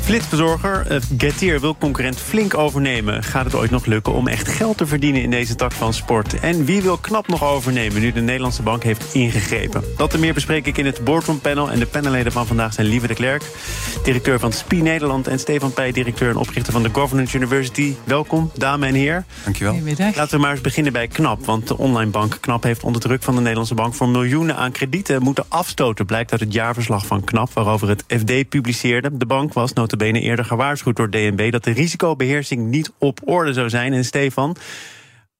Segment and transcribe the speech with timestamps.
[0.00, 3.22] Flitsbezorger uh, Getir wil concurrent flink overnemen.
[3.22, 6.40] Gaat het ooit nog lukken om echt geld te verdienen in deze tak van sport?
[6.40, 9.84] En wie wil knap nog overnemen nu de Nederlandse bank heeft ingegrepen?
[9.96, 11.70] Dat en meer bespreek ik in het Boardroom Panel.
[11.70, 13.42] En de panelleden van vandaag zijn Lieve de Klerk,
[14.04, 15.26] directeur van SPI Nederland...
[15.26, 17.94] en Stefan Pij, directeur en oprichter van de Governance University.
[18.04, 19.26] Welkom, dames en heren.
[19.44, 19.72] Dankjewel.
[19.72, 20.16] Goedemiddag.
[20.16, 21.44] Laten we maar eens beginnen bij KNAP.
[21.44, 23.94] Want de online bank KNAP heeft onder druk van de Nederlandse bank...
[23.94, 26.06] voor miljoenen aan kredieten moeten afstoten.
[26.06, 29.16] Blijkt uit het jaarverslag van KNAP, waarover het FD publiceerde.
[29.16, 31.52] De bank was notabene eerder gewaarschuwd door DNB...
[31.52, 33.92] dat de risicobeheersing niet op orde zou zijn.
[33.92, 34.56] En Stefan,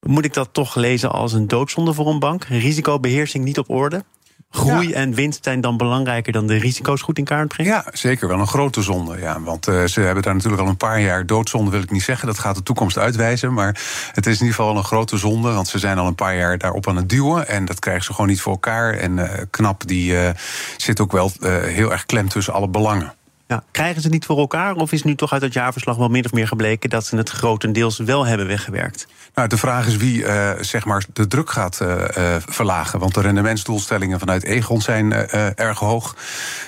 [0.00, 2.44] moet ik dat toch lezen als een doodzonde voor een bank?
[2.44, 4.04] Risicobeheersing niet op orde?
[4.50, 4.94] Groei Ja.
[4.94, 7.72] en winst zijn dan belangrijker dan de risico's goed in kaart brengen?
[7.72, 9.18] Ja, zeker wel een grote zonde.
[9.18, 12.02] Ja, want eh, ze hebben daar natuurlijk al een paar jaar doodzonde, wil ik niet
[12.02, 12.26] zeggen.
[12.26, 13.52] Dat gaat de toekomst uitwijzen.
[13.52, 13.80] Maar
[14.12, 15.52] het is in ieder geval een grote zonde.
[15.52, 17.48] Want ze zijn al een paar jaar daarop aan het duwen.
[17.48, 18.94] En dat krijgen ze gewoon niet voor elkaar.
[18.94, 20.34] En eh, Knap die eh,
[20.76, 23.14] zit ook wel heel erg klem tussen alle belangen.
[23.50, 24.74] Ja, krijgen ze niet voor elkaar?
[24.74, 27.30] Of is nu toch uit het jaarverslag wel min of meer gebleken dat ze het
[27.30, 29.06] grotendeels wel hebben weggewerkt?
[29.34, 32.98] Nou, de vraag is wie eh, zeg maar de druk gaat eh, eh, verlagen.
[32.98, 36.16] Want de rendementsdoelstellingen vanuit Egon zijn erg hoog.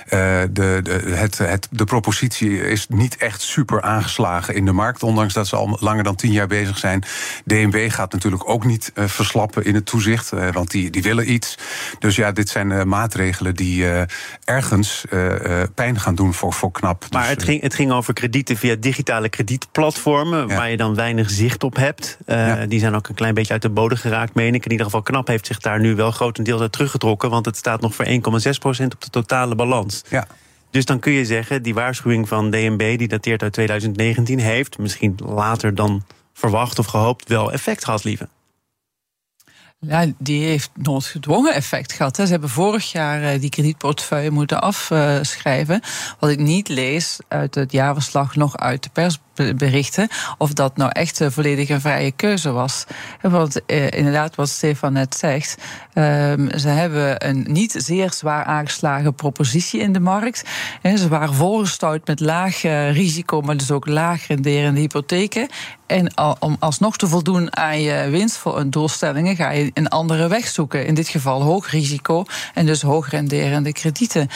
[0.08, 0.48] De,
[0.82, 5.02] de, het, het, de propositie is niet echt super aangeslagen in de markt.
[5.02, 7.04] Ondanks dat ze al langer dan tien jaar bezig zijn.
[7.44, 10.30] DNB gaat natuurlijk ook niet verslappen in het toezicht.
[10.52, 11.58] want die, die willen iets.
[11.98, 13.86] Dus ja, dit zijn maatregelen die
[14.44, 15.04] ergens
[15.74, 17.04] pijn gaan doen voor knap.
[17.10, 20.56] Maar Dus, het eh, ging, het ging over kredieten via digitale kredietplatformen, Ja.
[20.56, 22.18] waar je dan weinig zicht op hebt.
[22.26, 22.66] Eh, Ja.
[22.66, 24.64] Die zijn ook een klein beetje uit de bodem geraakt, meen ik.
[24.64, 27.80] In ieder geval, Knap heeft zich daar nu wel grotendeels uit teruggetrokken, want het staat
[27.80, 30.02] nog voor 1,6% op de totale balans.
[30.08, 30.26] ja.
[30.70, 35.14] Dus dan kun je zeggen, die waarschuwing van DNB, die dateert uit 2019, heeft misschien
[35.26, 38.28] later dan verwacht of gehoopt wel effect gehad, lieve.
[39.86, 42.16] Ja, die heeft noodgedwongen effect gehad.
[42.16, 42.24] Hè.
[42.24, 45.80] Ze hebben vorig jaar eh, die kredietportefeuille moeten afschrijven.
[46.18, 51.20] Wat ik niet lees uit het jaarverslag, nog uit de persberichten, of dat nou echt
[51.28, 52.84] volledig een vrije keuze was.
[53.20, 55.56] Want eh, inderdaad, wat Stefan net zegt,
[55.92, 60.48] ehm, ze hebben een niet zeer zwaar aangeslagen propositie in de markt.
[60.82, 65.48] Ze waren volgestouwd met laag eh, risico, maar dus ook laag renderende hypotheken.
[65.92, 70.86] En om alsnog te voldoen aan je winstdoelstellingen ga je een andere weg zoeken.
[70.86, 74.28] In dit geval hoog risico en dus hoog renderende kredieten.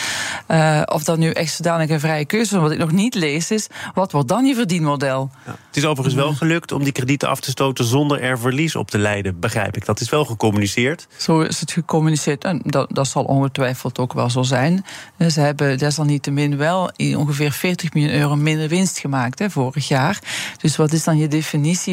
[0.47, 3.51] Eh, of dat nu echt zodanig een vrije keuze is, wat ik nog niet lees,
[3.51, 5.31] is wat wordt dan je verdienmodel?
[5.45, 8.91] Het is overigens wel gelukt om die kredieten af te stoten zonder er verlies op
[8.91, 9.85] te leiden, begrijp ik.
[9.85, 11.07] Dat is wel gecommuniceerd.
[11.17, 12.45] Zo is het gecommuniceerd.
[12.45, 14.85] En dat, dat zal ongetwijfeld ook wel zo zijn.
[15.17, 20.19] Eh, Ze hebben desalniettemin wel ongeveer 40 miljoen euro minder winst gemaakt hè, vorig jaar.
[20.61, 21.45] Dus wat is dan je definitie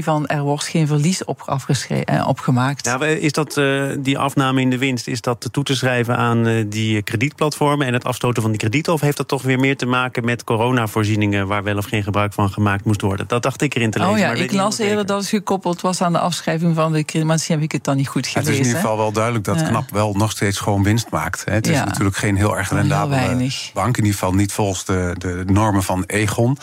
[0.03, 2.85] van er wordt geen verlies op, eh, opgemaakt?
[2.85, 6.47] Ja, is dat eh, die afname in de winst, is dat toe te schrijven aan
[6.47, 8.93] eh, die kredietplatformen en het afstoten van die kredieten?
[8.93, 12.33] Of heeft dat toch weer meer te maken met coronavoorzieningen waar wel of geen gebruik
[12.33, 13.27] van gemaakt moest worden?
[13.27, 14.13] Dat dacht ik erin te lezen.
[14.13, 17.03] Oh ja, maar ik las eerder dat het gekoppeld was aan de afschrijving van de
[17.03, 17.25] krediet.
[17.27, 18.53] Maar misschien heb ik het dan niet goed Het gelezen.
[18.53, 19.67] is in ieder geval wel duidelijk dat Ja.
[19.67, 21.45] Knap wel nog steeds gewoon winst maakt.
[21.45, 21.53] hè.
[21.53, 23.97] Het is natuurlijk geen heel erg rendabele bank.
[23.97, 26.57] In ieder geval niet volgens de, de normen van Egon.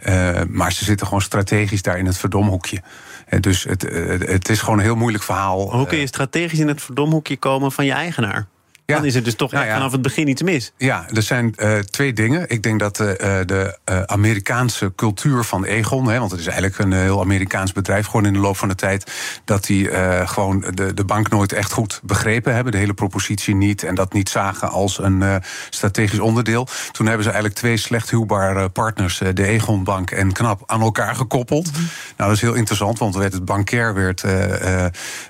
[0.00, 2.82] Eh, maar ze zitten gewoon strategisch daar in het verdomhoekje.
[3.26, 5.70] Eh, dus het, eh, het is gewoon een heel moeilijk verhaal.
[5.72, 8.46] Hoe kun je Eh, strategisch in het verdomhoekje komen van je eigenaar?
[8.86, 8.96] Ja.
[8.96, 9.78] Dan is het dus toch Nou echt ja.
[9.78, 10.72] vanaf het begin iets mis.
[10.76, 12.44] Ja, er zijn eh, twee dingen.
[12.48, 16.78] Ik denk dat eh, eh, de Amerikaanse cultuur van Egon, hè, want het is eigenlijk
[16.78, 19.12] een heel Amerikaans bedrijf, gewoon in de loop van de tijd,
[19.44, 19.88] dat die
[20.26, 24.12] gewoon de, de bank nooit echt goed begrepen hebben, de hele propositie niet, en dat
[24.12, 26.68] niet zagen als een strategisch onderdeel.
[26.92, 31.14] Toen hebben ze eigenlijk twee slecht huwbare partners, de Egon Bank en Knap, aan elkaar
[31.14, 31.72] gekoppeld.
[31.72, 31.84] Nou,
[32.16, 34.20] dat is heel interessant, want werd het bankair werd,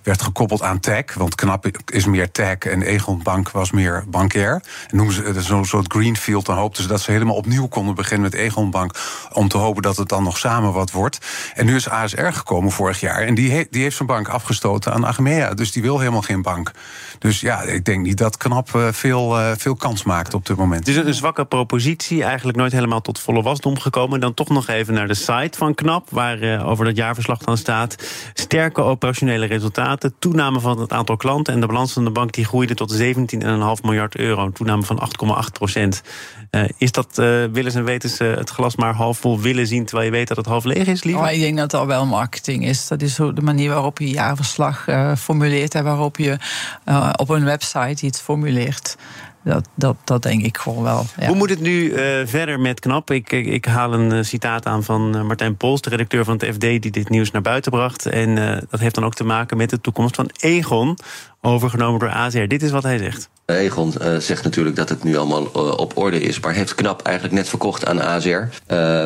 [0.02, 4.62] werd gekoppeld aan tech, want Knap is meer tech en Egon Bank was meer bankair.
[4.88, 6.46] En noemen ze het zo'n soort greenfield.
[6.46, 8.98] Dan hoopten ze dat ze helemaal opnieuw konden beginnen met Egon Bank.
[9.32, 11.18] Om te hopen dat het dan nog samen wat wordt.
[11.54, 13.22] En nu is ASR gekomen vorig jaar.
[13.22, 15.54] En die, die heeft zijn bank afgestoten aan Achmea.
[15.54, 16.70] Dus die wil helemaal geen bank.
[17.18, 20.56] Dus ja, ik denk niet dat Knap eh, veel, eh, veel kans maakt op dit
[20.56, 20.88] moment.
[20.88, 24.20] Is een zwakke propositie, eigenlijk nooit helemaal tot volle wasdom gekomen.
[24.20, 27.56] Dan toch nog even naar de site van KNAP, waar eh, over dat jaarverslag dan
[27.56, 27.96] staat.
[28.34, 31.54] Sterke operationele resultaten, toename van het aantal klanten...
[31.54, 33.06] en de balans van de bank die groeide tot 17,5
[33.82, 34.44] miljard euro.
[34.44, 36.02] Een toename van 8,8 procent.
[36.50, 39.84] Eh, is dat, eh willens en wetens, eh, het glas maar half vol willen zien...
[39.84, 41.24] terwijl je weet dat het half leeg is, liever?
[41.24, 42.88] Oh, ik denk dat dat wel marketing is.
[42.88, 46.38] Dat is de manier waarop je jaarverslag eh, formuleert en waarop je
[47.16, 48.96] op een website iets formuleert.
[49.46, 51.06] Dat, dat, dat denk ik gewoon wel.
[51.18, 51.26] Ja.
[51.26, 53.10] Hoe moet het nu uh, verder met KNAP?
[53.10, 56.36] Ik, ik, ik haal een uh, citaat aan van uh, Martijn Pols, de redacteur van
[56.38, 58.06] het FD, die dit nieuws naar buiten bracht.
[58.06, 58.34] En
[58.70, 60.98] dat heeft dan ook te maken met de toekomst van Egon,
[61.40, 62.46] overgenomen door AZR.
[62.46, 63.28] Dit is wat hij zegt.
[63.44, 65.44] Egon zegt natuurlijk dat het nu allemaal
[65.76, 68.42] op orde is, maar heeft KNAP eigenlijk net verkocht aan AZR.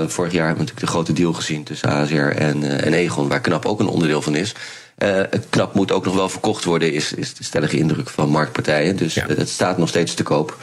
[0.06, 3.40] vorig jaar hebben we natuurlijk de grote deal gezien tussen AZR en, en Egon, waar
[3.40, 4.54] KNAP ook een onderdeel van is.
[5.02, 8.28] Uh, het knap moet ook nog wel verkocht worden, is, is de stellige indruk van
[8.28, 8.96] marktpartijen.
[8.96, 9.26] Dus ja.
[9.26, 10.56] het staat nog steeds te koop.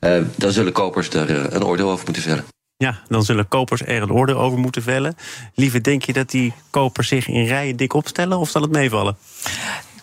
[0.00, 2.44] Uh, dan zullen kopers er een oordeel over moeten vellen.
[2.76, 5.16] Ja, dan zullen kopers er een oordeel over moeten vellen.
[5.54, 9.16] Lieve, denk je dat die kopers zich in rijen dik opstellen of zal het meevallen?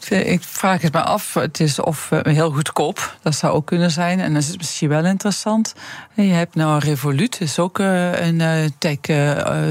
[0.10, 1.34] Ik vraag het me af.
[1.34, 3.18] Het is of heel goedkoop.
[3.22, 4.20] Dat zou ook kunnen zijn.
[4.20, 5.74] En dat is misschien wel interessant.
[6.14, 8.42] Je hebt nou Revolut, is ook een
[8.78, 8.98] tech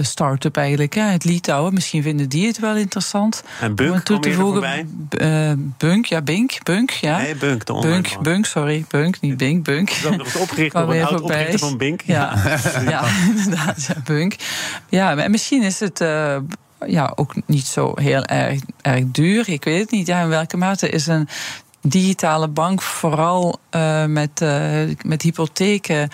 [0.00, 0.94] start-up eigenlijk.
[0.94, 1.74] Het Litouwen.
[1.74, 3.42] Misschien vinden die het wel interessant.
[3.60, 4.88] En Bunk, om toe te voegen.
[5.78, 6.62] Bunk, ja, Bink.
[6.62, 7.18] Bunk, ja.
[7.18, 8.84] Nee, Bunk, de Bunk, Bunk, sorry.
[8.88, 9.92] Bunk, niet Bink, Bunk.
[10.02, 12.00] Dat eens opgericht door een oud oprichter van Bink.
[12.04, 12.42] Ja,
[12.88, 14.34] ja, inderdaad, ja, Bunk.
[14.88, 16.04] Ja, en misschien is het
[16.86, 19.48] ja, ook niet zo heel erg, erg duur.
[19.48, 20.06] Ik weet het niet.
[20.06, 21.28] Ja, in welke mate is een
[21.82, 26.08] digitale bank vooral uh, met, uh, met hypotheken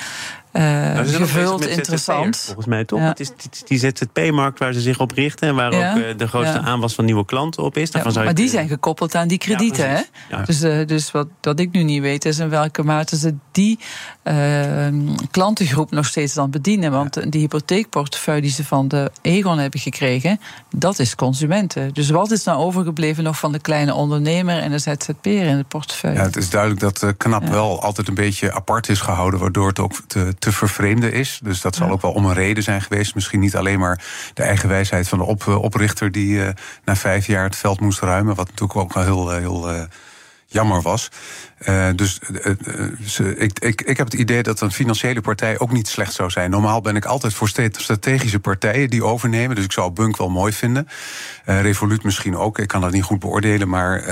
[0.58, 2.36] nou, gevuld interessant.
[2.36, 2.98] Volgens mij toch?
[2.98, 3.08] Ja.
[3.08, 3.30] Het is
[3.64, 5.90] die ZZP-markt waar ze zich op richten en waar ja.
[5.90, 6.64] ook de grootste ja.
[6.64, 7.90] aanwas van nieuwe klanten op is.
[7.90, 9.90] Daarvan maar die zijn gekoppeld aan die kredieten.
[9.90, 10.02] hè?
[10.44, 13.78] Dus, dus wat, wat ik nu niet weet is in welke mate ze die
[15.30, 16.92] klantengroep nog steeds dan bedienen.
[16.92, 20.40] Want die hypotheekportefeuille die ze van de Egon hebben gekregen,
[20.74, 21.94] dat is consumenten.
[21.94, 25.68] Dus wat is nou overgebleven nog van de kleine ondernemer en de ZZP'er in het
[25.68, 26.18] portefeuille?
[26.18, 29.68] Ja, het is duidelijk dat uh, KNAP wel altijd een beetje apart is gehouden, waardoor
[29.68, 31.40] het ook te, te vervreemden is.
[31.42, 33.14] Dus dat zal ook wel om een reden zijn geweest.
[33.14, 34.04] Misschien niet alleen maar
[34.34, 36.48] de eigen wijsheid van de op, oprichter die uh,
[36.84, 39.82] na vijf jaar het veld moest ruimen, wat natuurlijk ook wel heel, heel uh,
[40.46, 41.08] jammer was.
[41.68, 42.20] Uh, dus
[43.20, 46.30] uh, ik, ik, ik heb het idee dat een financiële partij ook niet slecht zou
[46.30, 46.50] zijn.
[46.50, 49.56] Normaal ben ik altijd voor strategische partijen die overnemen.
[49.56, 50.88] Dus ik zou Bunk wel mooi vinden.
[51.46, 52.58] Uh, Revolut misschien ook.
[52.58, 53.68] Ik kan dat niet goed beoordelen.
[53.68, 54.04] Maar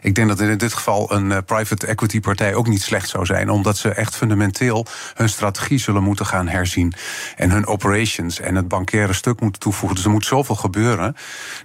[0.00, 3.50] ik denk dat in dit geval een private equity partij ook niet slecht zou zijn.
[3.50, 6.92] Omdat ze echt fundamenteel hun strategie zullen moeten gaan herzien.
[7.36, 9.96] En hun operations en het bankaire stuk moeten toevoegen.
[9.96, 11.16] Dus er moet zoveel gebeuren.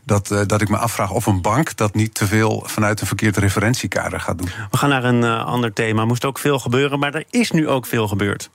[0.03, 3.37] Dat, dat ik me afvraag of een bank dat niet te veel vanuit een verkeerd
[3.37, 4.49] referentiekader gaat doen.
[4.71, 6.05] We gaan naar een uh, ander thema.
[6.05, 8.49] Moest ook veel gebeuren, maar er is nu ook veel gebeurd.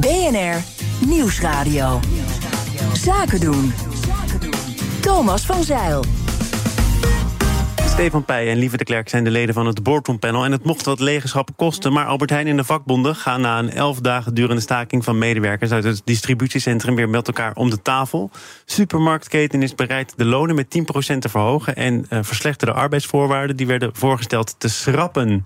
[0.00, 0.62] BNR
[1.06, 2.00] Nieuwsradio.
[2.92, 3.72] Zaken doen.
[5.00, 6.04] Thomas van Zeil.
[7.92, 10.44] Stefan Pij en Lieve de Klerk zijn de leden van het boardroompanel.
[10.44, 11.92] En het mocht wat legenschappen kosten.
[11.92, 15.70] Maar Albert Heijn en de vakbonden gaan na een elf dagen durende staking van medewerkers
[15.70, 18.30] uit het distributiecentrum weer met elkaar om de tafel.
[18.64, 20.78] Supermarktketen is bereid de lonen met
[21.14, 21.76] 10% te verhogen.
[21.76, 25.42] En uh, verslechterde arbeidsvoorwaarden die werden voorgesteld te schrappen.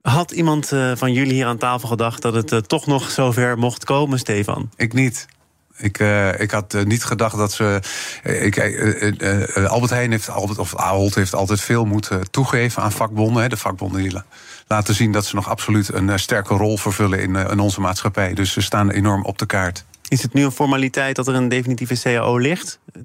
[0.00, 3.58] Had iemand uh, van jullie hier aan tafel gedacht dat het uh, toch nog zover
[3.58, 4.70] mocht komen, Stefan?
[4.76, 5.26] Ik niet.
[5.80, 7.80] Ik, uh, ik had uh, niet gedacht dat ze.
[8.24, 13.42] Uh, ik, Albert Heijn heeft altijd, of Ahold heeft altijd veel moeten toegeven aan vakbonden.
[13.42, 14.20] Hè, de vakbonden die
[14.66, 18.34] laten zien dat ze nog absoluut een sterke rol vervullen in, in onze maatschappij.
[18.34, 19.84] Dus ze staan enorm op de kaart.
[20.10, 22.78] Is het nu een formaliteit dat er een definitieve CAO ligt?
[22.98, 23.00] 10%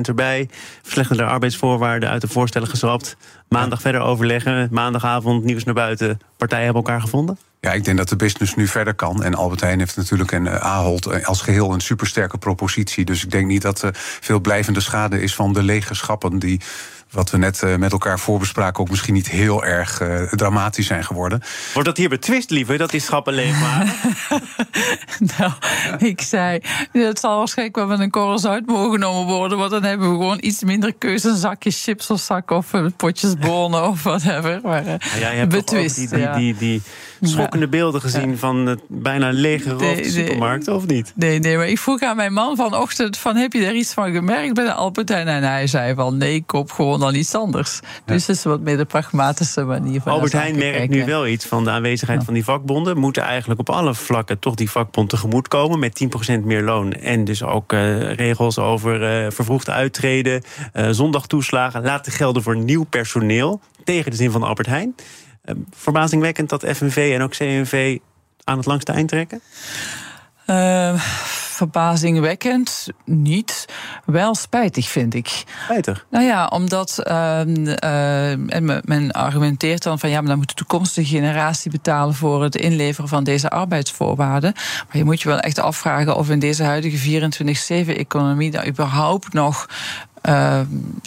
[0.00, 0.48] erbij,
[0.82, 3.16] verslechterde arbeidsvoorwaarden uit de voorstellen geschrapt.
[3.50, 6.20] Maandag verder overleggen, maandagavond nieuws naar buiten.
[6.36, 7.38] Partijen hebben elkaar gevonden?
[7.60, 9.22] Ja, ik denk dat de business nu verder kan.
[9.22, 13.04] En Albert Heijn heeft natuurlijk een uh, Ahold als geheel een supersterke propositie.
[13.04, 16.60] Dus ik denk niet dat er veel blijvende schade is van de lege schappen die
[17.10, 21.04] wat we net uh, met elkaar voorbespraken, ook misschien niet heel erg uh, dramatisch zijn
[21.04, 21.42] geworden.
[21.72, 23.92] Wordt dat hier betwist, liever, dat die schappen leeg waren?
[25.38, 25.52] nou,
[25.98, 26.60] ik zei,
[26.92, 30.14] het zal waarschijnlijk wel met een korrels uit mogen genomen worden, want dan hebben we
[30.14, 34.60] gewoon iets minder keuze, een zakje chips of zak of potjes bonen of whatever.
[34.62, 36.10] Maar, uh, ja, jij hebt betwist.
[36.10, 36.82] Die, die, die,
[37.20, 41.12] schokkende beelden gezien van het bijna lege nee, supermarkt, of niet?
[41.16, 44.12] Nee, nee, maar ik vroeg aan mijn man vanochtend van, heb je er iets van
[44.12, 45.28] gemerkt bij de Albertijn?
[45.28, 47.80] En hij zei van, nee, koop gewoon dan iets anders.
[48.04, 51.46] Dus het is wat meer de pragmatische manier van Albert Heijn merkt nu wel iets
[51.46, 52.98] van de aanwezigheid van die vakbonden.
[52.98, 56.08] Moeten eigenlijk op alle vlakken toch die vakbond tegemoet komen met
[56.38, 56.92] 10% meer loon.
[56.92, 60.42] En dus ook uh, regels over uh, vervroegd uittreden,
[60.74, 63.60] uh, zondagtoeslagen laten gelden voor nieuw personeel.
[63.84, 64.94] Tegen de zin van Albert Heijn.
[65.70, 67.98] Verbazingwekkend dat FNV en ook CNV
[68.44, 69.40] aan het langste eind trekken?
[70.46, 70.94] Uh,
[71.60, 73.64] verbazingwekkend niet.
[74.04, 75.44] Wel spijtig, vind ik.
[75.64, 76.06] Spijtig?
[76.10, 80.10] Nou ja, omdat uh, uh, men argumenteert dan van...
[80.10, 82.14] ja, maar dan moet de toekomstige generatie betalen...
[82.14, 84.52] voor het inleveren van deze arbeidsvoorwaarden.
[84.54, 88.50] Maar je moet je wel echt afvragen of in deze huidige 24-7-economie...
[88.50, 89.66] daar überhaupt nog
[90.28, 90.60] uh,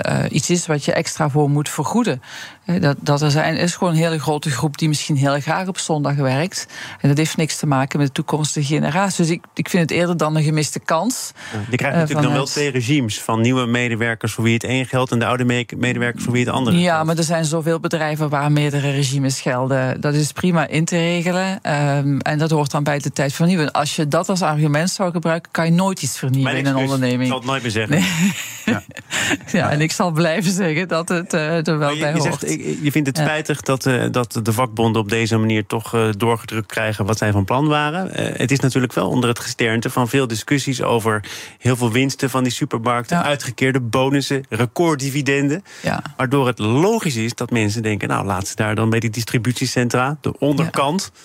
[0.10, 2.22] uh, iets is wat je extra voor moet vergoeden.
[2.66, 5.78] Dat, dat er zijn, is gewoon een hele grote groep die misschien heel graag op
[5.78, 6.68] zondag werkt.
[7.02, 9.26] En dat heeft niks te maken met de toekomstige generatie.
[9.26, 11.32] Dus ik, ik vind het eerder dan een gemiste kans.
[11.52, 14.86] Ja, je krijgt natuurlijk dan wel twee regimes van nieuwe medewerkers voor wie het één
[14.86, 15.44] geldt en de oude
[15.78, 16.80] medewerkers voor wie het andere.
[16.80, 20.02] Ja, maar er zijn zoveel bedrijven waar meerdere regimes gelden.
[20.02, 21.60] Dat is prima in te regelen.
[21.98, 23.72] Um, en dat hoort dan bij de tijd vernieuwen.
[23.72, 27.22] Als je dat als argument zou gebruiken, kan je nooit iets vernieuwen in een onderneming.
[27.22, 28.00] Ik zal het nooit meer zeggen.
[28.00, 28.34] Nee.
[28.66, 28.84] Ja.
[29.60, 29.72] ja.
[29.72, 32.44] en ik zal blijven zeggen dat het uh, er wel je, bij hoort.
[32.82, 36.68] Je vindt het spijtig dat, uh, dat de vakbonden op deze manier toch uh, doorgedrukt
[36.68, 38.10] krijgen wat zij van plan waren.
[38.38, 41.24] het is natuurlijk wel onder het gesternte van veel discussies over
[41.58, 43.24] heel veel winsten van die supermarkten, ja.
[43.24, 45.64] uitgekeerde bonussen, recorddividenden.
[45.82, 46.02] Ja.
[46.18, 50.18] Waardoor het logisch is dat mensen denken: nou, laat ze daar dan bij die distributiecentra,
[50.22, 51.12] de onderkant.
[51.14, 51.20] Ja.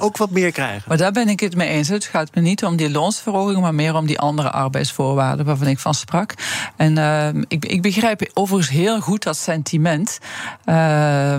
[0.00, 0.82] Ook wat meer krijgen.
[0.86, 1.88] Maar daar ben ik het mee eens.
[1.88, 5.78] Het gaat me niet om die loonsverhoging, maar meer om die andere arbeidsvoorwaarden waarvan ik
[5.78, 6.34] van sprak.
[6.76, 10.18] En uh, ik, ik, begrijp overigens heel goed dat sentiment.
[10.66, 11.32] Uh,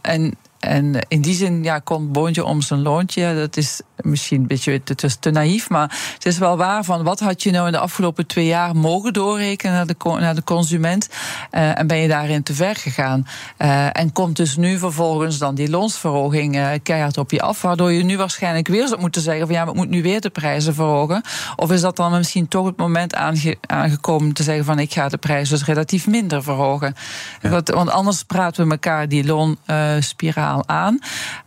[0.00, 0.34] en
[0.64, 3.34] en in die zin ja, komt boontje om zijn loontje.
[3.34, 7.20] Dat is misschien een beetje te, te naïef, maar het is wel waar van wat
[7.20, 11.08] had je nou in de afgelopen twee jaar mogen doorrekenen naar de, naar de consument
[11.52, 13.26] uh, en ben je daarin te ver gegaan.
[13.58, 17.92] Uh, en komt dus nu vervolgens dan die loonsverhoging uh, keihard op je af, waardoor
[17.92, 20.74] je nu waarschijnlijk weer zou moeten zeggen van ja, we moeten nu weer de prijzen
[20.74, 21.22] verhogen.
[21.56, 25.08] Of is dat dan misschien toch het moment aange, aangekomen te zeggen van ik ga
[25.08, 26.94] de prijzen dus relatief minder verhogen.
[27.42, 27.48] Ja.
[27.48, 30.98] Want, want, anders praten we elkaar die loonspiraal aan.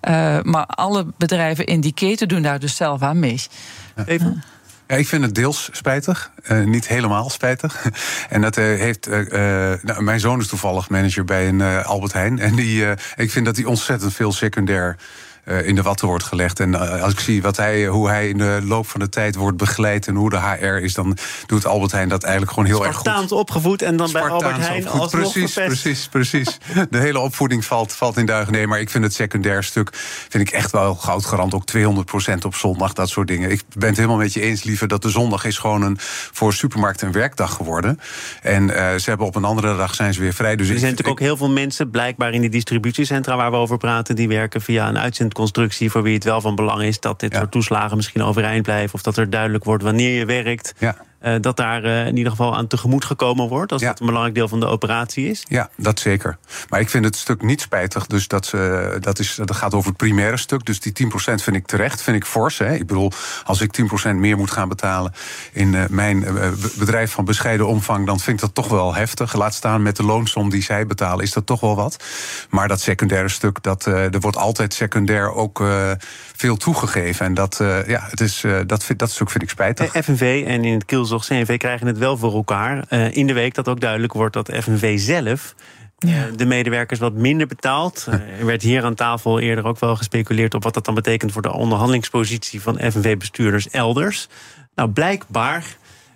[0.09, 3.41] Uh, maar alle bedrijven in die keten doen daar dus zelf aan mee.
[4.05, 4.43] Even.
[4.87, 7.85] Ja, ik vind het deels spijtig, uh, niet helemaal spijtig.
[8.29, 9.07] En dat uh, heeft.
[9.07, 9.13] Uh,
[9.81, 12.39] nou, mijn zoon is toevallig manager bij een Albert Heijn.
[12.39, 12.85] En die,
[13.15, 14.97] ik vind dat hij ontzettend veel secundair
[15.47, 16.59] in de watten wordt gelegd.
[16.59, 19.35] En uh, als ik zie wat hij, hoe hij in de loop van de tijd
[19.35, 22.85] wordt begeleid en hoe de HR is, dan doet Albert Heijn dat eigenlijk gewoon heel
[22.85, 23.05] erg goed.
[23.05, 26.57] Spartaans opgevoed en dan Spartaans bij Albert Heijn als Precies, precies, precies.
[26.89, 28.53] De hele opvoeding valt, valt in duigen.
[28.53, 29.89] Nee, maar ik vind het secundair stuk
[30.29, 31.53] vind ik echt wel goudgarant.
[31.53, 33.51] Ook 200% op zondag, dat soort dingen.
[33.51, 35.97] Ik ben het helemaal met je eens, liever, dat de zondag is gewoon een,
[36.31, 37.99] voor supermarkten een werkdag geworden.
[38.41, 40.55] En uh, ze hebben op een andere dag zijn ze weer vrij.
[40.55, 43.77] Dus er zijn natuurlijk ook heel veel mensen, blijkbaar in die distributiecentra waar we over
[43.77, 47.19] praten, die werken via een uitzend constructie voor wie het wel van belang is dat
[47.19, 48.93] dit soort toeslagen misschien overeind blijven.
[48.93, 50.73] Of dat er duidelijk wordt wanneer je werkt.
[50.77, 50.95] Ja.
[51.27, 53.71] Uh, dat daar uh, in ieder geval aan tegemoet gekomen wordt.
[53.71, 53.87] Als Ja.
[53.87, 55.45] dat een belangrijk deel van de operatie is.
[55.47, 56.37] Ja, dat zeker.
[56.69, 58.05] Maar ik vind het stuk niet spijtig.
[58.05, 60.65] Dus dat, ze, dat, is, dat gaat over het primaire stuk.
[60.65, 62.57] Dus die 10% vind ik terecht, vind ik fors.
[62.57, 62.73] Hè.
[62.73, 63.11] Ik bedoel,
[63.43, 65.13] als ik 10% meer moet gaan betalen
[65.51, 66.25] in uh, mijn
[66.77, 69.33] bedrijf van bescheiden omvang, dan vind ik dat toch wel heftig.
[69.33, 72.03] Laat staan met de loonsom die zij betalen, is dat toch wel wat.
[72.49, 75.63] Maar dat secundaire stuk, dat, er wordt altijd secundair ook
[76.35, 77.25] veel toegegeven.
[77.25, 77.55] En dat,
[77.87, 79.91] ja, het is, dat, vind, dat stuk vind ik spijtig.
[79.91, 80.85] De FNV en in het
[81.19, 82.85] kielzog CNV krijgen het wel voor elkaar.
[82.89, 85.55] Uh, in de week dat ook duidelijk wordt dat FNV zelf
[85.97, 86.29] ja.
[86.35, 88.07] de medewerkers wat minder betaalt.
[88.39, 91.41] Er werd hier aan tafel eerder ook wel gespeculeerd op wat dat dan betekent voor
[91.41, 94.27] de onderhandelingspositie van FNV-bestuurders elders.
[94.75, 95.65] Nou, blijkbaar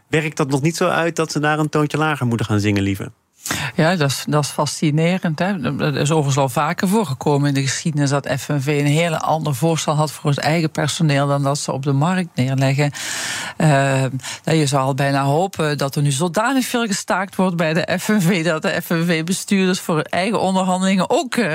[0.07, 2.83] werkt dat nog niet zo uit dat ze daar een toontje lager moeten gaan zingen,
[2.83, 3.11] lieve.
[3.75, 5.39] Ja, dat is, dat is fascinerend.
[5.39, 5.75] Hè.
[5.75, 9.95] Dat is overigens al vaker voorgekomen in de geschiedenis dat FNV een hele ander voorstel
[9.95, 12.91] had voor het eigen personeel dan dat ze op de markt neerleggen.
[13.57, 14.03] Uh,
[14.43, 18.43] je zou al bijna hopen dat er nu zodanig veel gestaakt wordt bij de FNV
[18.45, 21.53] dat de FNV-bestuurders voor hun eigen onderhandelingen ook uh,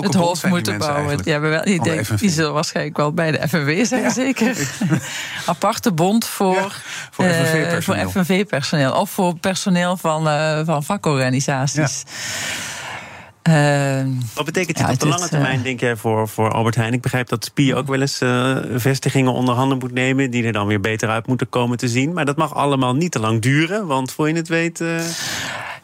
[0.00, 1.18] het hoofd moeten bouwen.
[1.24, 4.10] Ja, wel, die, denk, die zullen waarschijnlijk wel bij de FNV zijn, ja.
[4.10, 4.56] zeker.
[5.46, 6.68] Aparte bond voor, ja,
[7.10, 8.04] voor FNV-personeel.
[8.04, 10.24] Uh, FNV of voor personeel van,
[10.64, 10.82] van
[11.28, 12.02] organisaties.
[12.04, 14.00] Ja.
[14.00, 16.74] Uh, Wat betekent dit ja, op de lange termijn, uh, denk jij, voor, voor Albert
[16.74, 16.92] Heijn?
[16.92, 20.30] Ik begrijp dat Spie ook wel eens uh, vestigingen onder handen moet nemen...
[20.30, 22.12] die er dan weer beter uit moeten komen te zien.
[22.12, 24.82] Maar dat mag allemaal niet te lang duren, want voor je het weet...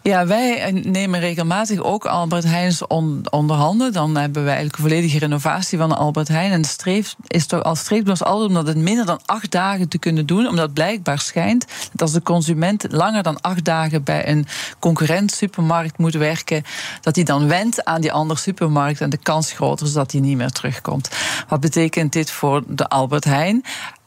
[0.07, 3.93] Ja, wij nemen regelmatig ook Albert Heijns on, onder handen.
[3.93, 6.53] Dan hebben wij eigenlijk een volledige renovatie van Albert Heijn.
[6.53, 9.99] En streef is toch al streeft altijd om dat het minder dan acht dagen te
[9.99, 10.49] kunnen doen.
[10.49, 14.47] Omdat blijkbaar schijnt dat als de consument langer dan acht dagen bij een
[14.79, 16.63] concurrent supermarkt moet werken,
[17.01, 20.21] dat hij dan wendt aan die andere supermarkt en de kans groter is dat hij
[20.21, 21.09] niet meer terugkomt.
[21.49, 23.65] Wat betekent dit voor de Albert Heijn?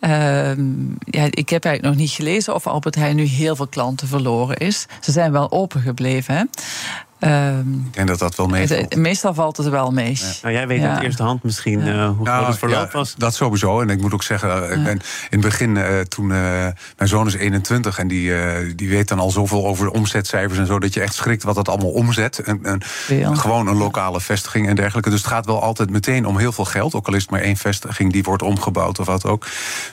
[0.08, 0.58] Uh,
[1.00, 4.58] ja, ik heb eigenlijk nog niet gelezen of Albert Heijn nu heel veel klanten verloren
[4.58, 4.86] is.
[5.02, 6.36] Ze zijn wel open gebleven.
[6.36, 6.44] Hè?
[7.20, 8.96] Um, ik denk dat dat wel meevalt.
[8.96, 10.18] Meestal valt het wel mee.
[10.20, 10.26] Ja.
[10.42, 10.94] Nou, jij weet ja.
[10.94, 11.94] uit eerste hand misschien ja.
[11.94, 13.16] uh, hoe nou, groot het verloop was.
[13.18, 13.82] Dat sowieso.
[13.82, 16.38] En ik moet ook zeggen, ik ben in het begin, uh, toen uh,
[16.98, 18.32] mijn zoon is 21 en die,
[18.76, 21.70] die weet dan al zoveel over omzetcijfers en zo, dat je echt schrikt wat dat
[21.70, 22.40] allemaal omzet.
[22.40, 22.82] En, en
[23.38, 25.10] gewoon een lokale vestiging en dergelijke.
[25.10, 26.94] Dus het gaat wel altijd meteen om heel veel geld.
[26.94, 29.48] Ook al is het maar één vestiging die wordt omgebouwd of wat ook.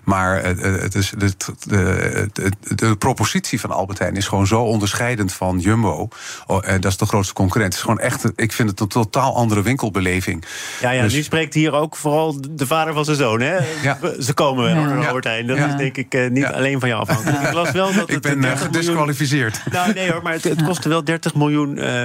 [0.05, 1.33] Maar het is, de,
[1.67, 6.09] de, de, de, propositie van Albert Heijn is gewoon zo onderscheidend van Jumbo.
[6.47, 7.73] Oh, dat is toch grootste concurrent.
[7.73, 10.45] Het is gewoon echt, ik vind het een totaal andere winkelbeleving.
[10.81, 13.41] Ja, ja Dus- nu spreekt hier ook vooral de vader van zijn zoon.
[13.41, 13.57] Hè?
[13.83, 13.99] Ja.
[14.21, 15.01] Ze komen wel, Ja.
[15.01, 15.07] ja.
[15.07, 15.47] Albert Heijn.
[15.47, 15.67] Dat Ja.
[15.69, 16.51] is denk ik eh, niet Ja.
[16.51, 17.43] alleen van jou afhankelijk.
[17.43, 18.57] Ik las wel dat Ik ben eh, 30 miljoen...
[18.59, 19.61] gedisqualificeerd.
[19.73, 22.03] Nou, nee hoor, maar het, het kostte wel 30 miljoen eh,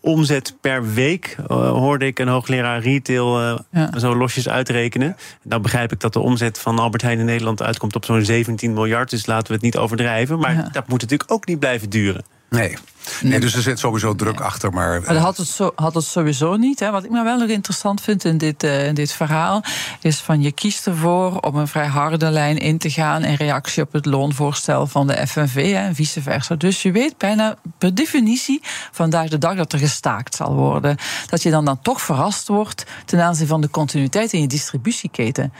[0.00, 1.36] omzet per week.
[1.48, 3.98] hoorde ik een hoogleraar retail eh, Ja.
[3.98, 5.16] zo losjes uitrekenen.
[5.42, 8.72] Nou begrijp ik dat de omzet van Albert Heijn in Nederland uitkomt op zo'n 17
[8.72, 9.10] miljard.
[9.10, 10.38] Dus laten we het niet overdrijven.
[10.38, 10.68] Maar Ja.
[10.72, 12.24] dat moet natuurlijk ook niet blijven duren.
[12.50, 12.76] Nee.
[13.22, 14.72] nee, dus er zit sowieso druk achter.
[14.72, 16.80] Maar, Maar dat had het, zo, had het sowieso niet.
[16.80, 16.90] Hè.
[16.90, 19.62] Wat ik me wel nog interessant vind in dit, eh, in dit verhaal...
[20.00, 23.24] is van je kiest ervoor om een vrij harde lijn in te gaan...
[23.24, 26.54] in reactie op het loonvoorstel van de FNV hè, en vice versa.
[26.54, 28.60] Dus je weet bijna per definitie
[28.92, 30.96] vandaag de dag dat er gestaakt zal worden.
[31.26, 35.52] Dat je dan, dan toch verrast wordt ten aanzien van de continuïteit in je distributieketen.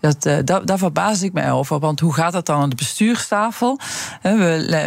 [0.00, 1.78] Dat, eh, daar, daar verbaas ik mij over.
[1.78, 3.78] Want hoe gaat dat dan aan de bestuurstafel?
[4.22, 4.34] We,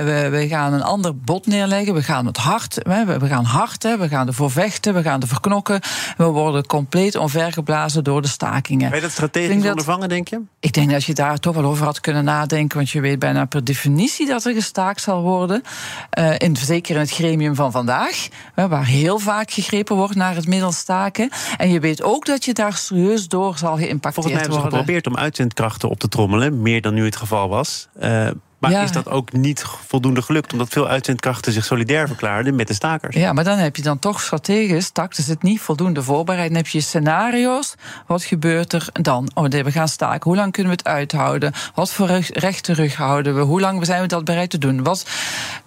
[0.04, 1.94] we, we gaan een ander bod neerleggen.
[1.94, 2.80] We gaan het hard.
[2.84, 3.84] We, we gaan hard.
[3.84, 4.94] We gaan ervoor vechten.
[4.94, 5.80] We gaan ervoor knokken.
[6.18, 8.88] We worden compleet onvergeblazen door de stakingen.
[8.88, 10.42] Kan je dat strategisch denk dat- ondervangen, denk je?
[10.60, 12.78] Ik denk dat je daar toch wel over had kunnen nadenken.
[12.78, 15.64] Want je weet bijna per definitie dat er gestaakt zal worden.
[16.10, 18.28] Eh, in, zeker in het gremium van vandaag.
[18.56, 21.30] waar heel vaak gegrepen wordt naar het middel staken.
[21.58, 25.01] En je weet ook dat je daar serieus door zal geïmpacteerd worden.
[25.02, 26.62] Geprobeerd om uitzendkrachten op te trommelen.
[26.62, 27.88] Meer dan nu het geval was.
[28.00, 28.28] Eh,
[28.60, 28.82] maar Ja.
[28.82, 30.52] is dat ook niet voldoende gelukt?
[30.52, 33.16] Omdat veel uitzendkrachten zich solidair verklaarden met de stakers.
[33.16, 36.48] Ja, maar dan heb je dan toch strategisch, tactisch het niet voldoende voorbereid.
[36.48, 37.76] Dan heb je scenario's.
[38.08, 39.32] Wat gebeurt er dan?
[39.34, 40.24] Oh, we gaan staken.
[40.24, 41.54] Hoe lang kunnen we het uithouden?
[41.76, 43.42] Wat voor rug- rechte rug houden we?
[43.42, 44.84] Hoe lang zijn we dat bereid te doen?
[44.84, 45.06] Wat,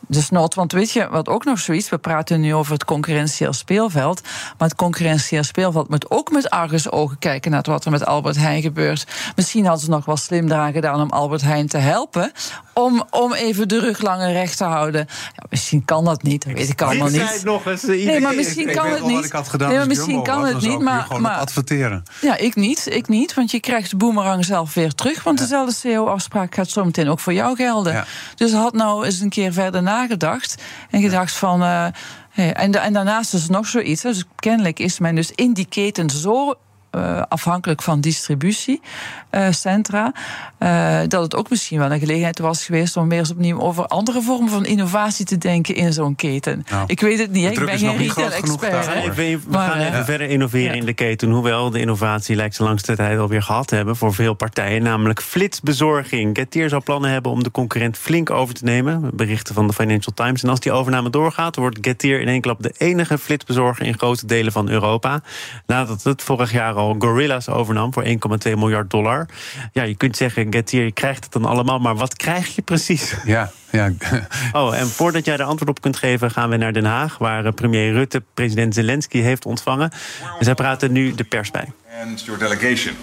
[0.07, 3.53] dus not, want weet je, wat ook nog zoiets, we praten nu over het concurrentieel
[3.53, 4.23] speelveld.
[4.59, 8.63] Maar het concurrentieel speelveld moet ook met argusogen kijken naar wat er met Albert Heijn
[8.63, 9.07] gebeurt.
[9.37, 12.33] Misschien hadden ze nog wel slim eraan gedaan om Albert Heijn te helpen.
[12.75, 15.07] Om, om even de rug langer recht te houden.
[15.09, 17.45] Ja, misschien kan dat niet, dat weet ik allemaal niet.
[17.45, 19.33] nog eens, eh, Nee, maar misschien kan het niet.
[19.59, 22.03] Nee, maar misschien kan het niet, maar, maar adverteren.
[22.21, 25.23] ja, ik niet, ik niet, want je krijgt de boemerang zelf weer terug.
[25.23, 27.93] Want dezelfde CEO-afspraak gaat zo meteen ook voor jou gelden.
[27.93, 28.05] Ja.
[28.35, 31.63] Dus had nou eens een keer verder nagedacht en gedacht van.
[31.63, 31.87] eh,
[32.35, 34.03] en, en daarnaast is nog zoiets.
[34.03, 36.55] Dus kennelijk is men dus in die keten zo.
[36.95, 40.13] Eh, afhankelijk van distributiecentra.
[40.59, 43.87] eh, dat het ook misschien wel een gelegenheid was geweest om weer eens opnieuw over
[43.87, 46.65] andere vormen van innovatie te denken in zo'n keten.
[46.71, 49.15] Nou, ik weet het niet, de ik ben geen retail-expert.
[49.15, 51.31] we Maar, gaan eh, even verder innoveren in de keten.
[51.31, 54.83] Hoewel de innovatie lijkt ze langste tijd alweer gehad te hebben voor veel partijen.
[54.83, 56.37] Namelijk flitsbezorging.
[56.37, 59.11] Getir zou plannen hebben om de concurrent flink over te nemen.
[59.15, 60.43] Berichten van de Financial Times.
[60.43, 64.27] En als die overname doorgaat, wordt Getir in één klap de enige flitsbezorger in grote
[64.27, 65.23] delen van Europa.
[65.67, 68.11] Nadat het vorig jaar al Gorillas overnam voor 1,2
[68.43, 69.27] miljard dollar.
[69.73, 71.79] Ja, je kunt zeggen, Getir, je krijgt het dan allemaal.
[71.79, 73.15] Maar wat krijg je precies?
[73.25, 73.91] Ja, ja.
[74.53, 77.45] Oh, en voordat jij er antwoord op kunt geven, gaan we naar Den Haag, waar
[77.45, 79.91] eh, premier Rutte president Zelensky heeft ontvangen.
[80.39, 81.69] En zij praten nu de pers bij.
[82.01, 82.97] and your delegation.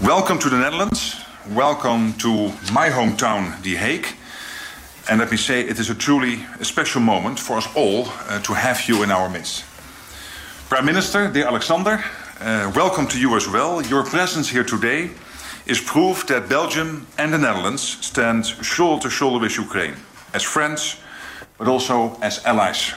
[0.00, 1.16] Welcome to the Netherlands.
[1.54, 4.06] Welcome to my hometown, The Hague.
[5.08, 8.40] And let me say, it is a truly a special moment for us all uh,
[8.40, 9.64] to have you in our midst.
[10.68, 12.04] Prime Minister, dear Alexander,
[12.40, 13.82] uh, welcome to you as well.
[13.82, 15.10] Your presence here today
[15.66, 19.96] is proof that Belgium and the Netherlands stand shoulder to shoulder with Ukraine,
[20.32, 20.96] as friends,
[21.58, 22.94] but also as allies.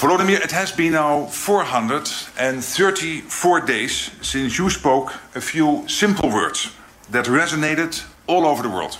[0.00, 6.72] Volodymyr, it has been now 434 days since you spoke a few simple words
[7.10, 8.96] that resonated all over the world.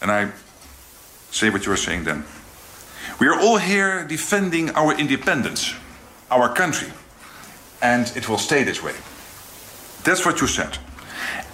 [0.00, 0.30] And I
[1.30, 2.24] say what you were saying then.
[3.18, 5.74] We are all here defending our independence,
[6.30, 6.92] our country,
[7.82, 8.94] and it will stay this way.
[10.04, 10.78] That's what you said.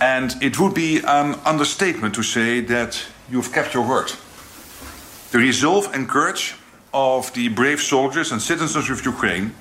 [0.01, 4.13] And it would be an understatement to say that you've kept your word.
[5.31, 6.55] The resolve and courage
[6.93, 9.55] of the brave soldiers and citizens of Ukraine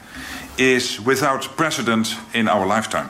[0.57, 3.09] is without precedent in our lifetime.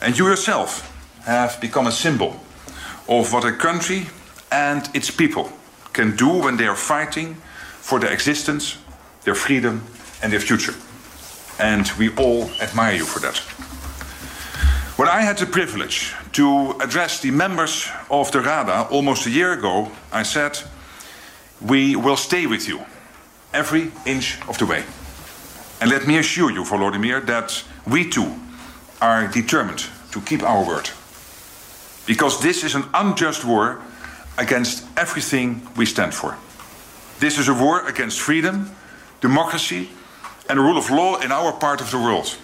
[0.00, 0.92] And you yourself
[1.24, 2.40] have become a symbol
[3.08, 4.06] of what a country
[4.52, 5.50] and its people
[5.92, 7.34] can do when they are fighting
[7.80, 8.78] for their existence,
[9.24, 9.82] their freedom,
[10.22, 10.74] and their future.
[11.58, 13.38] And we all admire you for that.
[14.98, 19.52] When I had the privilege to address the members of the Rada almost a year
[19.52, 20.58] ago, I said,
[21.60, 22.80] We will stay with you
[23.52, 24.84] every inch of the way.
[25.80, 28.34] And let me assure you, Volodymyr, that we too
[29.00, 30.90] are determined to keep our word.
[32.06, 33.82] Because this is an unjust war
[34.38, 36.36] against everything we stand for.
[37.18, 38.70] This is a war against freedom,
[39.20, 39.90] democracy,
[40.48, 42.36] and the rule of law in our part of the world.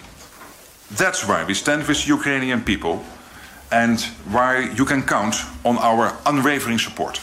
[0.91, 3.03] That's why we stand with the Ukrainian people
[3.71, 7.19] and why you can count on our unwavering support.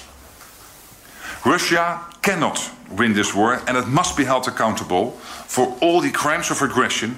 [1.45, 5.13] Russia cannot win this war, and it must be held accountable
[5.47, 7.17] for all the crimes of aggression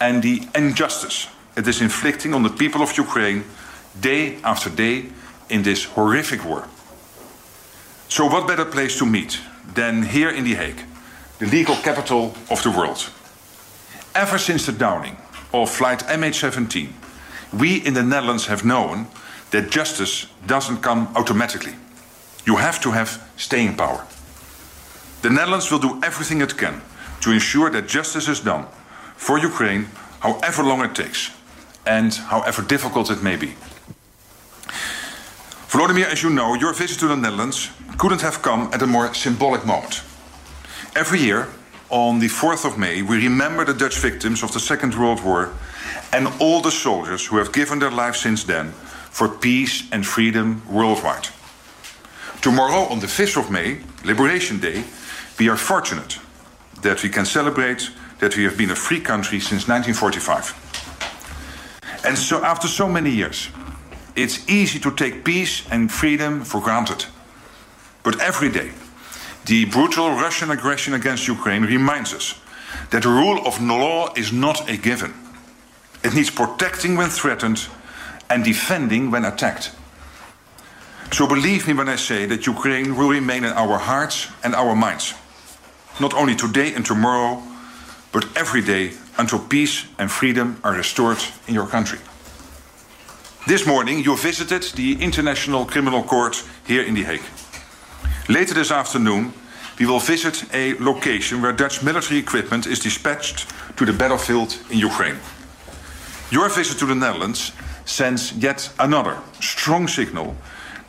[0.00, 3.44] and the injustice it is inflicting on the people of Ukraine
[4.00, 5.06] day after day
[5.48, 6.68] in this horrific war.
[8.08, 9.40] So, what better place to meet
[9.74, 10.82] than here in The Hague,
[11.44, 13.10] the legal capital of the world?
[14.14, 15.16] Ever since the downing
[15.52, 16.88] of flight MH17,
[17.58, 19.06] we in the Netherlands have known
[19.50, 21.74] that justice doesn't come automatically.
[22.46, 24.06] You have to have staying power.
[25.22, 26.82] The Netherlands will do everything it can
[27.20, 28.66] to ensure that justice is done
[29.16, 29.88] for Ukraine,
[30.20, 31.30] however long it takes,
[31.86, 33.54] and however difficult it may be.
[35.68, 39.12] Volodymyr, as you know, your visit to the Netherlands couldn't have come at a more
[39.14, 40.02] symbolic moment.
[40.96, 41.48] Every year,
[41.90, 45.52] on the 4th of May, we remember the Dutch victims of the Second World War
[46.12, 48.70] and all the soldiers who have given their lives since then
[49.10, 51.26] for peace and freedom worldwide.
[52.42, 54.84] Tomorrow, on the 5th of May, Liberation Day,
[55.36, 56.20] we are fortunate
[56.82, 60.54] that we can celebrate that we have been a free country since 1945.
[62.06, 63.48] And so, after so many years,
[64.14, 67.06] it's easy to take peace and freedom for granted.
[68.04, 68.70] But every day,
[69.46, 72.34] the brutal Russian aggression against Ukraine reminds us
[72.90, 75.12] that the rule of law is not a given.
[76.02, 77.66] It needs protecting when threatened
[78.30, 79.72] and defending when attacked.
[81.12, 84.74] So believe me when I say that Ukraine will remain in our hearts and our
[84.74, 85.14] minds,
[86.00, 87.42] not only today and tomorrow,
[88.12, 91.98] but every day until peace and freedom are restored in your country.
[93.46, 97.33] This morning, you visited the International Criminal Court here in The Hague.
[98.28, 99.34] Later this afternoon,
[99.78, 104.78] we will visit a location where Dutch military equipment is dispatched to the battlefield in
[104.78, 105.18] Ukraine.
[106.30, 107.52] Your visit to the Netherlands
[107.84, 110.36] sends yet another strong signal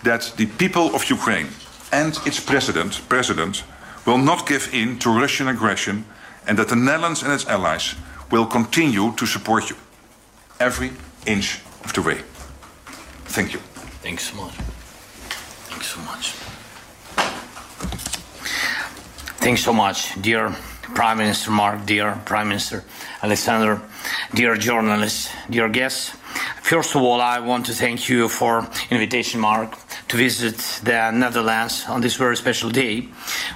[0.04, 1.48] that the people of Ukraine
[1.92, 3.66] and its president, president
[4.06, 6.06] will not give in to Russian aggression
[6.48, 7.96] and that the Netherlands and its allies
[8.32, 9.76] will continue to support you
[10.62, 10.92] every
[11.26, 12.20] inch of the way.
[13.26, 13.60] Thank you.
[14.02, 14.54] Thanks so much.
[15.70, 16.45] Thanks so much.
[19.46, 20.56] Thanks so much, dear
[20.96, 22.84] Prime Minister Mark, dear Prime Minister
[23.22, 23.80] Alexander,
[24.34, 26.18] dear journalists, dear guests.
[26.64, 29.78] First of all, I want to thank you for invitation, Mark,
[30.08, 33.02] to visit the Netherlands on this very special day,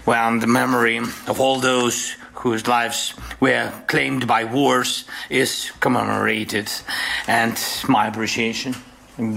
[0.05, 6.71] when the memory of all those whose lives were claimed by wars is commemorated,
[7.27, 8.75] and my appreciation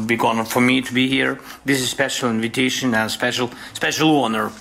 [0.07, 1.41] big honor for me to be here.
[1.65, 4.53] This is a special invitation and special special honor.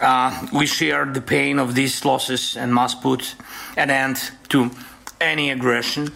[0.00, 3.34] Uh, we share the pain of these losses and must put
[3.76, 4.70] an end to
[5.20, 6.10] any aggression.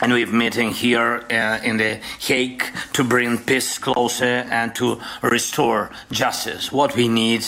[0.00, 5.90] And we're meeting here uh, in the Hague to bring peace closer and to restore
[6.10, 6.72] justice.
[6.72, 7.44] What we need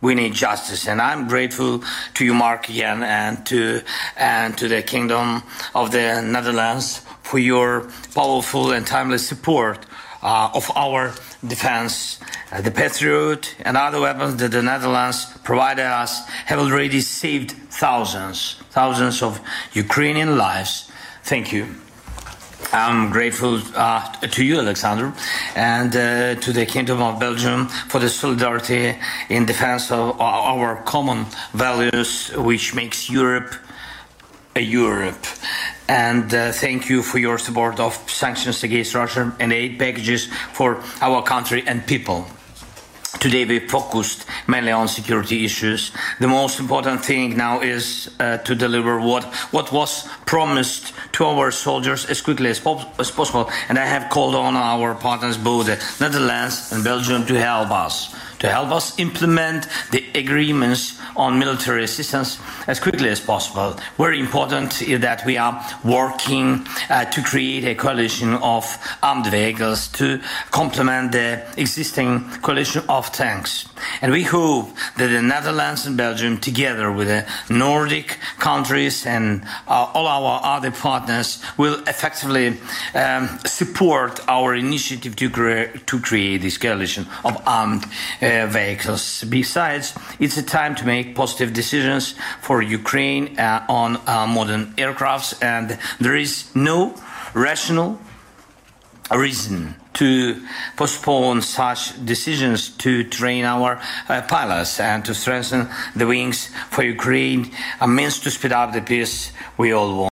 [0.00, 0.88] we need justice.
[0.88, 1.82] And I'm grateful
[2.14, 3.82] to you, Mark, again, and to
[4.16, 5.42] and to the Kingdom
[5.74, 9.78] of the Netherlands for your powerful and timely support
[10.22, 11.14] uh, of our
[11.46, 12.18] defense.
[12.50, 18.56] Uh, the Patriot and other weapons that the Netherlands provided us have already saved thousands,
[18.70, 19.40] thousands of
[19.72, 20.90] Ukrainian lives.
[21.24, 21.66] Thank you.
[22.72, 25.12] I'm grateful uh, to you, Alexander,
[25.54, 28.96] and uh, to the Kingdom of Belgium for the solidarity
[29.28, 33.54] in defense of our common values, which makes Europe
[34.54, 35.26] a Europe.
[35.92, 40.82] And uh, thank you for your support of sanctions against Russia and aid packages for
[41.02, 42.26] our country and people.
[43.20, 45.92] Today we focused mainly on security issues.
[46.18, 51.50] The most important thing now is uh, to deliver what, what was promised to our
[51.50, 52.66] soldiers as quickly as,
[52.98, 53.50] as, possible.
[53.68, 58.14] And I have called on our partners, both the Netherlands and Belgium, to help us
[58.42, 63.76] to help us implement the agreements on military assistance as quickly as possible.
[63.96, 68.64] Very important is that we are working uh, to create a coalition of
[69.00, 73.68] armed vehicles to complement the existing coalition of tanks.
[74.00, 79.92] And we hope that the Netherlands and Belgium, together with the Nordic countries and uh,
[79.94, 82.58] all our other partners, will effectively
[82.94, 87.84] um, support our initiative to, cre to create this coalition of armed
[88.20, 89.24] uh, uh, vehicles.
[89.24, 95.34] Besides, it's a time to make positive decisions for Ukraine uh, on uh, modern aircrafts,
[95.42, 96.94] and there is no
[97.34, 97.98] rational
[99.10, 100.36] reason to
[100.76, 107.50] postpone such decisions to train our uh, pilots and to strengthen the wings for Ukraine,
[107.80, 110.10] a means to speed up the peace we all want.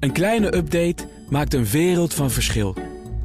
[0.00, 2.91] Een kleine update maakt een wereld van verschil.